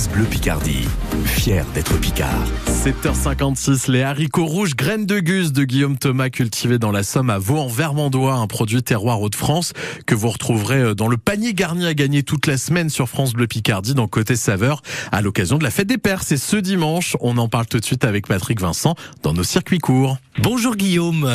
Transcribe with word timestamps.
France 0.00 0.14
Bleu 0.14 0.24
Picardie, 0.24 0.88
fier 1.26 1.66
d'être 1.74 2.00
Picard. 2.00 2.46
7h56, 2.68 3.90
les 3.90 4.00
haricots 4.00 4.46
rouges 4.46 4.74
graines 4.74 5.04
de 5.04 5.20
gus 5.20 5.52
de 5.52 5.62
Guillaume 5.64 5.98
Thomas 5.98 6.30
cultivés 6.30 6.78
dans 6.78 6.90
la 6.90 7.02
Somme 7.02 7.28
à 7.28 7.38
Vaux-en-Vermandois, 7.38 8.32
un 8.32 8.46
produit 8.46 8.82
terroir 8.82 9.20
Hauts-de-France 9.20 9.74
que 10.06 10.14
vous 10.14 10.30
retrouverez 10.30 10.80
euh, 10.80 10.94
dans 10.94 11.06
le 11.06 11.18
panier 11.18 11.52
garni 11.52 11.84
à 11.84 11.92
gagner 11.92 12.22
toute 12.22 12.46
la 12.46 12.56
semaine 12.56 12.88
sur 12.88 13.10
France 13.10 13.34
Bleu 13.34 13.46
Picardie 13.46 13.92
dans 13.92 14.08
Côté 14.08 14.36
Saveur 14.36 14.80
à 15.12 15.20
l'occasion 15.20 15.58
de 15.58 15.64
la 15.64 15.70
fête 15.70 15.88
des 15.88 15.98
Pères. 15.98 16.22
C'est 16.22 16.38
ce 16.38 16.56
dimanche. 16.56 17.14
On 17.20 17.36
en 17.36 17.48
parle 17.48 17.66
tout 17.66 17.78
de 17.78 17.84
suite 17.84 18.06
avec 18.06 18.26
Patrick 18.26 18.58
Vincent 18.58 18.94
dans 19.22 19.34
nos 19.34 19.44
circuits 19.44 19.80
courts. 19.80 20.16
Bonjour 20.38 20.76
Guillaume. 20.76 21.30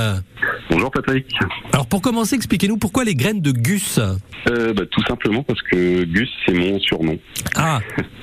Bonjour 0.72 0.90
Patrick. 0.90 1.28
Alors 1.72 1.86
pour 1.86 2.02
commencer, 2.02 2.36
expliquez-nous 2.36 2.78
pourquoi 2.78 3.04
les 3.04 3.14
graines 3.14 3.42
de 3.42 3.52
Gus? 3.52 4.00
Euh, 4.50 4.74
bah, 4.74 4.84
Tout 4.90 5.04
simplement 5.08 5.44
parce 5.44 5.62
que 5.62 6.04
Gus, 6.06 6.30
c'est 6.46 6.54
mon 6.54 6.80
surnom. 6.80 7.18
Ah, 7.56 7.80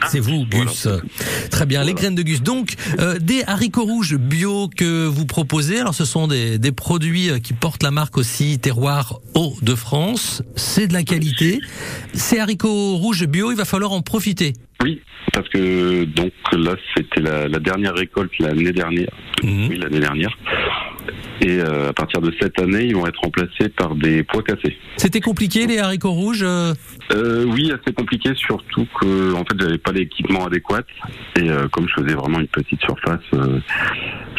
c'est 0.08 0.20
vous, 0.20 0.31
Gus. 0.40 0.88
Très 1.50 1.66
bien, 1.66 1.84
les 1.84 1.94
graines 1.94 2.14
de 2.14 2.22
Gus. 2.22 2.42
Donc, 2.42 2.74
euh, 2.98 3.18
des 3.18 3.42
haricots 3.46 3.84
rouges 3.84 4.16
bio 4.16 4.68
que 4.68 5.06
vous 5.06 5.26
proposez. 5.26 5.80
Alors, 5.80 5.94
ce 5.94 6.04
sont 6.04 6.26
des, 6.26 6.58
des 6.58 6.72
produits 6.72 7.30
euh, 7.30 7.38
qui 7.38 7.52
portent 7.52 7.82
la 7.82 7.90
marque 7.90 8.18
aussi 8.18 8.58
Terroir 8.58 9.20
Haut 9.34 9.54
de 9.62 9.74
France. 9.74 10.42
C'est 10.56 10.88
de 10.88 10.92
la 10.92 11.02
qualité. 11.02 11.60
Ces 12.12 12.38
haricots 12.38 12.96
rouges 12.96 13.26
bio, 13.26 13.50
il 13.50 13.56
va 13.56 13.64
falloir 13.64 13.92
en 13.92 14.02
profiter. 14.02 14.54
Oui, 14.82 15.00
parce 15.32 15.48
que 15.48 16.04
donc 16.04 16.32
là, 16.52 16.74
c'était 16.96 17.20
la, 17.20 17.46
la 17.46 17.58
dernière 17.58 17.94
récolte 17.94 18.32
l'année 18.40 18.72
dernière. 18.72 19.12
Mhm. 19.42 19.68
Oui, 19.68 19.78
l'année 19.78 20.00
dernière. 20.00 20.36
Et 21.40 21.58
euh, 21.60 21.88
à 21.88 21.92
partir 21.92 22.20
de 22.20 22.32
cette 22.40 22.58
année, 22.60 22.84
ils 22.84 22.94
vont 22.94 23.06
être 23.06 23.20
remplacés 23.20 23.68
par 23.68 23.94
des 23.94 24.22
pois 24.22 24.42
cassés. 24.42 24.76
C'était 24.96 25.20
compliqué, 25.20 25.66
les 25.66 25.78
haricots 25.78 26.12
rouges 26.12 26.44
euh, 26.44 26.72
Euh, 27.12 27.44
oui, 27.44 27.72
assez 27.72 27.92
compliqué, 27.94 28.32
surtout 28.36 28.86
que 29.00 29.34
en 29.34 29.44
fait, 29.44 29.58
j'avais 29.58 29.78
pas 29.78 29.92
l'équipement 29.92 30.46
adéquat. 30.46 30.82
Et 31.36 31.50
euh, 31.50 31.68
comme 31.68 31.88
je 31.88 32.02
faisais 32.02 32.14
vraiment 32.14 32.38
une 32.40 32.48
petite 32.48 32.80
surface, 32.82 33.20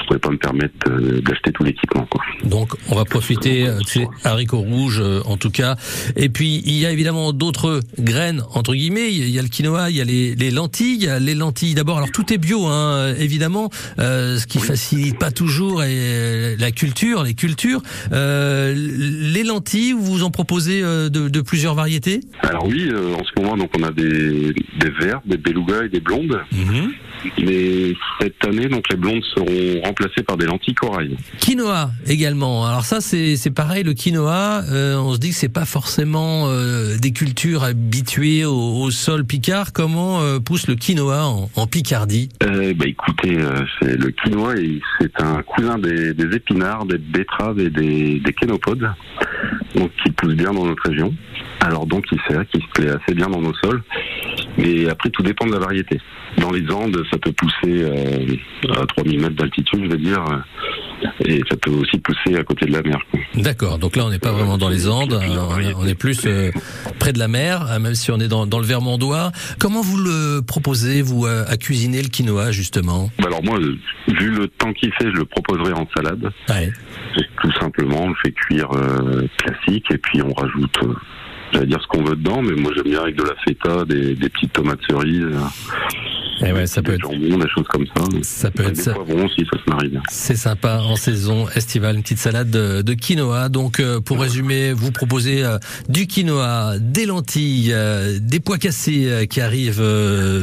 je 0.04 0.08
pouvais 0.08 0.20
pas 0.20 0.30
me 0.30 0.38
permettre 0.38 0.74
d'acheter 1.22 1.52
tout 1.52 1.64
l'équipement. 1.64 2.08
Donc, 2.44 2.74
on 2.90 2.96
va 2.96 3.06
profiter 3.06 3.68
euh, 3.68 3.80
de 3.80 3.86
ces 3.86 4.08
haricots 4.24 4.60
rouges, 4.60 5.00
euh, 5.02 5.22
en 5.26 5.38
tout 5.38 5.50
cas. 5.50 5.76
Et 6.16 6.30
puis, 6.30 6.62
il 6.66 6.74
y 6.74 6.86
a 6.86 6.92
évidemment 6.92 7.34
d'autres 7.34 7.80
graines, 8.00 8.44
entre 8.54 8.74
guillemets. 8.74 9.12
Il 9.14 9.30
y 9.30 9.40
a 9.40 9.42
le 9.42 9.48
quinoa, 9.48 9.90
il 9.90 9.96
y 9.96 10.02
a 10.02 10.04
les, 10.04 10.36
les 10.36 10.52
lentilles. 10.52 11.10
Les 11.20 11.36
lentilles, 11.36 11.74
d'abord, 11.74 11.98
alors 11.98 12.12
tout 12.12 12.32
est 12.34 12.38
bio, 12.38 12.68
hein, 12.68 13.14
évidemment, 13.18 13.70
euh, 14.00 14.38
ce 14.38 14.46
qui 14.46 14.60
facilite 14.60 15.18
pas 15.18 15.32
toujours 15.32 15.84
et 15.84 16.56
la 16.58 16.72
culture, 16.72 17.24
les 17.24 17.34
cultures. 17.34 17.82
Euh, 18.12 18.74
les 18.76 19.44
lentilles, 19.44 19.94
vous 19.94 20.24
en 20.24 20.32
proposez 20.32 20.82
de, 20.82 21.10
de 21.10 21.42
plusieurs 21.42 21.76
variétés? 21.76 22.20
Alors 22.42 22.68
oui, 22.68 22.90
euh, 22.90 23.16
en 23.16 23.24
ce 23.24 23.42
moment, 23.42 23.58
donc 23.58 23.72
on 23.80 23.84
a 23.84 23.92
des, 23.92 24.54
des 24.54 24.90
verts, 25.00 25.22
des 25.26 25.38
belugas 25.38 25.86
et 25.86 25.90
des 25.90 26.00
blondes. 26.00 26.40
Mais 27.42 27.94
cette 28.20 28.46
année, 28.46 28.68
donc 28.68 28.84
les 28.90 28.98
blondes 28.98 29.24
seront 29.36 29.82
remplacées 29.94 30.24
par 30.24 30.38
des 30.38 30.46
lentilles 30.46 30.74
corail. 30.74 31.16
Quinoa 31.40 31.92
également. 32.08 32.66
Alors 32.66 32.84
ça 32.84 33.00
c'est 33.02 33.52
pareil 33.52 33.84
le 33.84 33.94
quinoa. 33.94 34.64
euh, 34.72 34.96
on 34.98 35.14
se 35.14 35.20
dit 35.20 35.30
que 35.30 35.36
c'est 35.36 35.50
pas 35.50 35.66
forcément 35.66 36.48
euh, 36.48 36.98
des 36.98 37.12
cultures 37.12 37.64
habituées 37.64 38.46
au, 38.46 38.82
au 38.82 38.92
sol 38.92 39.24
picard. 39.26 39.72
Comment 39.72 40.22
euh, 40.22 40.40
pousse 40.40 40.68
le 40.68 40.76
quinoa 40.76 41.26
en, 41.28 41.50
en 41.56 41.68
Picardie? 41.68 42.30
Bah 42.42 42.86
écoutez, 42.86 43.38
c'est 43.80 43.96
le 43.98 44.10
quinoa, 44.12 44.56
et 44.58 44.82
c'est 45.00 45.22
un 45.22 45.42
cousin 45.44 45.78
des, 45.78 46.14
des 46.14 46.36
épinards, 46.36 46.86
des 46.86 46.98
betteraves 46.98 47.60
et 47.60 47.70
des, 47.70 48.20
des 48.20 48.34
kénopodes, 48.34 48.90
donc 49.76 49.92
qui 50.04 50.12
poussent 50.12 50.36
bien 50.36 50.52
dans 50.52 50.66
notre 50.66 50.90
région. 50.90 51.14
Alors 51.60 51.86
donc 51.86 52.06
il 52.12 52.20
sert, 52.28 52.46
qui 52.48 52.60
se 52.60 52.68
plaît 52.74 52.90
assez 52.90 53.14
bien 53.14 53.28
dans 53.28 53.42
nos 53.42 53.54
sols. 53.56 53.84
Mais 54.58 54.88
après 54.90 55.10
tout 55.10 55.24
dépend 55.24 55.46
de 55.48 55.54
la 55.54 55.60
variété. 55.60 56.00
Dans 56.38 56.52
les 56.52 56.68
Andes, 56.72 57.04
ça 57.12 57.18
peut 57.20 57.32
pousser 57.32 57.84
euh, 57.84 58.36
à 58.82 58.86
3000 58.88 59.20
mètres 59.20 59.36
d'altitude, 59.36 59.82
je 59.86 59.90
vais 59.90 59.98
dire, 59.98 60.24
euh, 60.28 61.08
et 61.26 61.42
ça 61.50 61.56
peut 61.58 61.72
aussi 61.72 61.98
pousser 62.00 62.36
à 62.38 62.44
côté 62.44 62.66
de 62.66 62.72
la 62.74 62.82
mer. 62.82 62.98
D'accord. 63.36 63.78
Donc 63.78 63.96
là 63.96 64.06
on 64.06 64.10
n'est 64.10 64.20
pas 64.20 64.32
vraiment 64.32 64.58
dans 64.58 64.70
les 64.70 64.88
Andes. 64.88 65.14
euh, 65.14 65.74
on 65.78 65.86
est- 65.88 65.96
plus 65.96 66.26
euh, 66.26 66.50
près 67.00 67.14
de 67.14 67.20
la 67.20 67.28
mer, 67.28 67.68
euh, 67.72 67.80
même 67.80 67.94
si 67.94 68.10
on 68.12 68.20
est 68.20 68.28
dans, 68.28 68.46
dans 68.48 68.60
le 68.60 68.66
Vermandois. 68.66 69.32
Comment 69.60 69.82
vous 69.82 69.98
le 69.98 70.42
proposez 70.42 71.02
vous 71.04 71.26
à 71.28 71.56
cuisiner 71.58 72.02
le 72.02 72.08
quinoa 72.10 72.52
justement? 72.52 73.10
Bah 73.20 73.26
alors 73.28 73.44
moi, 73.44 73.60
vu 74.08 74.32
le 74.32 74.48
temps 74.48 74.74
qu'il 74.74 74.92
fait, 74.94 75.06
je 75.14 75.18
le 75.20 75.26
proposerai 75.26 75.74
en 75.74 75.88
salade. 75.96 76.32
Ouais. 76.50 76.72
Tout 77.42 77.52
simplement, 77.60 78.04
on 78.06 78.10
le 78.10 78.16
fait 78.24 78.32
cuire 78.32 78.70
classique 79.38 79.86
et 79.92 79.98
puis 79.98 80.22
on 80.24 80.34
rajoute, 80.34 80.78
j'allais 81.54 81.68
dire 81.68 81.82
ce 81.82 81.88
qu'on 81.88 82.04
veut 82.04 82.16
dedans, 82.16 82.42
mais 82.42 82.54
moi 82.54 82.72
j'aime 82.76 82.86
bien 82.86 83.02
avec 83.02 83.16
de 83.16 83.24
la 83.24 83.36
feta, 83.46 83.86
des, 83.86 84.16
des 84.16 84.30
petites 84.30 84.54
tomates 84.54 84.80
cerises, 84.90 85.38
Et 86.42 86.52
ouais, 86.52 86.68
ça 86.68 86.82
peut 86.82 86.94
être 86.94 87.02
jambons, 87.02 87.38
des 87.38 87.50
choses 87.50 87.68
comme 87.70 87.86
ça. 87.86 88.04
ça 88.24 88.52
peut 88.52 88.64
être 88.64 88.76
des 88.76 88.82
ça. 88.82 88.94
poivrons 88.94 89.26
aussi, 89.26 89.46
ça 89.52 89.60
se 89.64 89.70
marie 89.70 89.90
bien. 89.90 90.02
C'est 90.10 90.36
sympa 90.36 90.80
en 90.80 90.96
saison 90.96 91.48
estivale, 91.50 91.96
une 91.96 92.02
petite 92.02 92.18
salade 92.18 92.50
de, 92.50 92.82
de 92.82 92.94
quinoa. 92.94 93.50
Donc, 93.50 93.80
euh, 93.80 94.00
pour 94.00 94.20
résumer, 94.20 94.74
vous 94.74 94.92
proposez 94.92 95.44
euh, 95.44 95.58
du 95.90 96.08
quinoa, 96.08 96.80
des 96.80 97.06
lentilles, 97.06 97.72
euh, 97.74 98.18
des 98.22 98.40
pois 98.40 98.58
cassés 98.58 99.28
qui 99.30 99.42
arrivent 99.42 99.84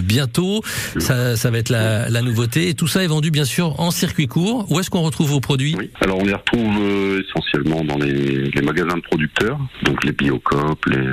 bientôt. 0.03 0.63
Ça, 0.99 1.37
ça 1.37 1.51
va 1.51 1.59
être 1.59 1.71
la, 1.71 2.09
la 2.09 2.23
nouveauté. 2.23 2.69
Et 2.69 2.75
tout 2.75 2.87
ça 2.87 3.03
est 3.03 3.09
vendu 3.09 3.31
bien 3.31 3.45
sûr 3.45 3.79
en 3.81 3.91
circuit 3.91 4.27
court. 4.27 4.67
Où 4.71 4.81
est-ce 4.81 4.91
qu'on 4.91 5.03
retrouve 5.03 5.31
vos 5.31 5.41
produits? 5.41 5.75
Oui. 5.79 5.91
Alors 6.01 6.19
on 6.19 6.25
les 6.25 6.35
retrouve 6.35 7.21
essentiellement 7.21 7.85
dans 7.85 7.99
les, 7.99 8.51
les 8.51 8.63
magasins 8.63 8.97
de 8.97 9.03
producteurs, 9.03 9.59
donc 9.85 10.05
les 10.05 10.13
Biocop, 10.13 10.85
les 10.87 11.07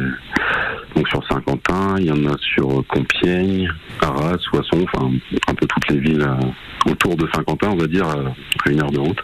donc 0.95 1.07
sur 1.09 1.23
Saint-Quentin, 1.27 1.95
il 1.99 2.05
y 2.05 2.11
en 2.11 2.25
a 2.25 2.35
sur 2.39 2.83
Compiègne, 2.87 3.69
Arras, 4.01 4.37
Soissons, 4.39 4.85
enfin 4.93 5.11
un 5.47 5.53
peu 5.53 5.67
toutes 5.67 5.89
les 5.89 5.99
villes 5.99 6.25
euh, 6.25 6.91
autour 6.91 7.15
de 7.15 7.27
Saint-Quentin, 7.33 7.69
on 7.71 7.77
va 7.77 7.87
dire 7.87 8.07
euh, 8.07 8.29
à 8.65 8.69
une 8.69 8.81
heure 8.81 8.91
de 8.91 8.99
route. 8.99 9.17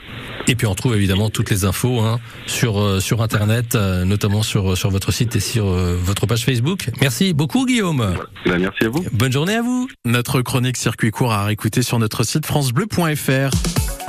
Et 0.48 0.56
puis 0.56 0.68
on 0.68 0.76
trouve 0.76 0.96
évidemment 0.96 1.30
toutes 1.30 1.50
les 1.50 1.66
infos 1.66 2.00
hein, 2.00 2.20
sur 2.46 2.80
euh, 2.80 3.00
sur 3.00 3.22
internet, 3.22 3.76
notamment 3.76 4.44
sur 4.44 4.78
sur 4.78 4.90
votre 4.90 5.12
site 5.12 5.36
et 5.36 5.40
sur 5.40 5.66
votre 5.66 6.26
page 6.26 6.46
Facebook. 6.46 6.90
Merci 7.02 7.34
beaucoup 7.34 7.66
Guillaume. 7.66 8.16
Ben, 8.46 8.60
merci 8.60 8.86
à 8.86 8.90
vous. 8.90 9.04
Bonne 9.14 9.32
journée 9.32 9.56
à 9.56 9.62
vous. 9.62 9.88
Notre 10.06 10.42
chronique 10.42 10.78
circuit 10.78 11.12
court 11.12 11.34
à 11.34 11.46
réécouter 11.46 11.82
sur 11.82 12.00
notre 12.00 12.24
site 12.24 12.46
francebleu.fr. 12.46 13.94